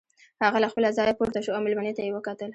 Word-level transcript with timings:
هغه 0.43 0.57
له 0.63 0.67
خپله 0.71 0.89
ځايه 0.97 1.17
پورته 1.19 1.39
شو 1.45 1.55
او 1.55 1.61
مېلمنې 1.65 1.93
ته 1.97 2.01
يې 2.05 2.11
وکتل. 2.15 2.49